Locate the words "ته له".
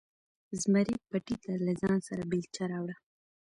1.43-1.71